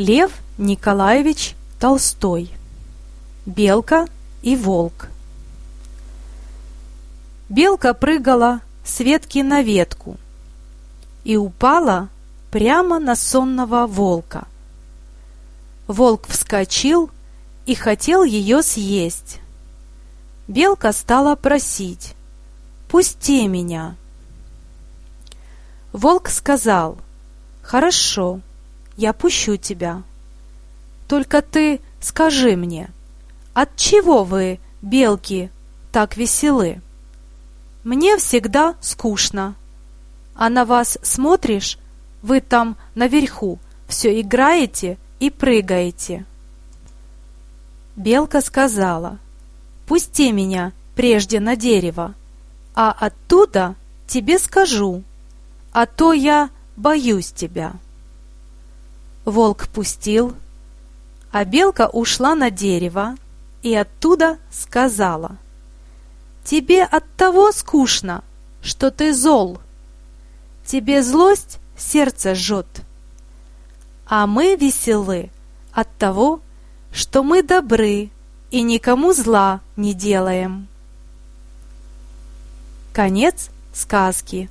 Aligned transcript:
Лев 0.00 0.32
Николаевич 0.56 1.54
Толстой. 1.78 2.50
Белка 3.44 4.06
и 4.40 4.56
волк. 4.56 5.10
Белка 7.50 7.92
прыгала 7.92 8.62
с 8.82 9.00
ветки 9.00 9.40
на 9.40 9.60
ветку 9.60 10.16
и 11.22 11.36
упала 11.36 12.08
прямо 12.50 12.98
на 12.98 13.14
сонного 13.14 13.86
волка. 13.86 14.46
Волк 15.86 16.28
вскочил 16.28 17.10
и 17.66 17.74
хотел 17.74 18.24
ее 18.24 18.62
съесть. 18.62 19.40
Белка 20.48 20.94
стала 20.94 21.36
просить 21.36 22.14
«Пусти 22.88 23.46
меня!» 23.46 23.96
Волк 25.92 26.30
сказал 26.30 26.96
«Хорошо, 27.60 28.40
я 29.00 29.14
пущу 29.14 29.56
тебя. 29.56 30.02
Только 31.08 31.40
ты 31.40 31.80
скажи 32.00 32.54
мне, 32.54 32.90
от 33.54 33.74
чего 33.74 34.24
вы, 34.24 34.60
белки, 34.82 35.50
так 35.90 36.18
веселы? 36.18 36.82
Мне 37.82 38.18
всегда 38.18 38.74
скучно. 38.82 39.54
А 40.34 40.50
на 40.50 40.66
вас 40.66 40.98
смотришь, 41.00 41.78
вы 42.20 42.40
там 42.40 42.76
наверху 42.94 43.58
все 43.88 44.20
играете 44.20 44.98
и 45.18 45.30
прыгаете. 45.30 46.26
Белка 47.96 48.42
сказала, 48.42 49.18
пусти 49.86 50.30
меня 50.30 50.72
прежде 50.94 51.40
на 51.40 51.56
дерево, 51.56 52.14
а 52.74 52.92
оттуда 52.92 53.76
тебе 54.06 54.38
скажу, 54.38 55.02
а 55.72 55.86
то 55.86 56.12
я 56.12 56.50
боюсь 56.76 57.32
тебя. 57.32 57.72
Волк 59.30 59.68
пустил, 59.68 60.34
а 61.30 61.44
белка 61.44 61.88
ушла 61.88 62.34
на 62.34 62.50
дерево 62.50 63.16
и 63.62 63.74
оттуда 63.74 64.38
сказала, 64.50 65.36
«Тебе 66.44 66.82
от 66.82 67.04
того 67.16 67.52
скучно, 67.52 68.24
что 68.62 68.90
ты 68.90 69.14
зол. 69.14 69.60
Тебе 70.64 71.02
злость 71.02 71.60
сердце 71.76 72.34
жжет. 72.34 72.66
А 74.06 74.26
мы 74.26 74.56
веселы 74.56 75.30
от 75.72 75.88
того, 75.96 76.40
что 76.92 77.22
мы 77.22 77.42
добры 77.42 78.10
и 78.50 78.62
никому 78.62 79.12
зла 79.12 79.60
не 79.76 79.94
делаем». 79.94 80.66
Конец 82.92 83.50
сказки. 83.72 84.50